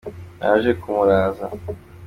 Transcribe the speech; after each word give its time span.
naje 0.39 0.71
kumuraza. 0.81 1.45